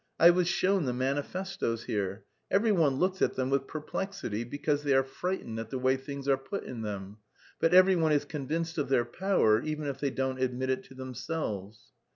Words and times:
I 0.19 0.31
was 0.31 0.47
shown 0.47 0.85
the 0.85 0.93
manifestoes 0.93 1.83
here. 1.83 2.25
Every 2.49 2.71
one 2.71 2.95
looks 2.95 3.21
at 3.21 3.35
them 3.35 3.51
with 3.51 3.67
perplexity 3.67 4.43
because 4.43 4.81
they 4.81 4.95
are 4.95 5.03
frightened 5.03 5.59
at 5.59 5.69
the 5.69 5.77
way 5.77 5.95
things 5.95 6.27
are 6.27 6.37
put 6.37 6.63
in 6.63 6.81
them, 6.81 7.17
but 7.59 7.71
every 7.75 7.95
one 7.95 8.11
is 8.11 8.25
convinced 8.25 8.79
of 8.79 8.89
their 8.89 9.05
power 9.05 9.61
even 9.61 9.85
if 9.85 9.99
they 9.99 10.09
don't 10.09 10.39
admit 10.41 10.71
it 10.71 10.83
to 10.85 10.95
themselves. 10.95 11.91